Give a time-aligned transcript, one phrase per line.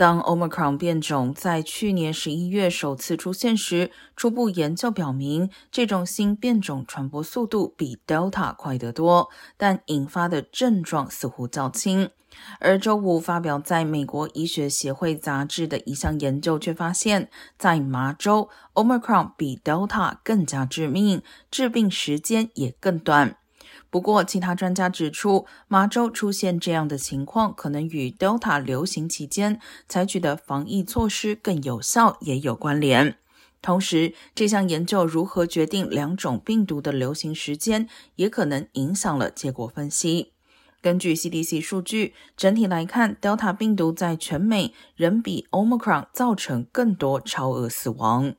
[0.00, 9.28] 当 Omicron 变种在去年十一月首次出现时，初步研究表明，这种新变种传播速度比 Delta 快得多，
[9.58, 12.08] 但引发的症状似乎较轻。
[12.60, 17.28] 而周五发表在美国医学协会杂志的一项研究却发现，
[17.58, 23.36] 在麻州，Omicron 比 Delta 更加致命，致病时间也更短。
[23.90, 33.16] 不过，其他专家指出，麻州出现这样的情况，可能与 Delta 流行期间采取的防疫措施更有效也有关联。
[33.60, 40.32] 同时，这项研究如何决定两种病毒的流行时间，也可能影响了结果分析。
[40.80, 48.34] 根据 CDC 数据，整体来看，Delta 病毒在全美仍比 Omicron 造成更多超额死亡。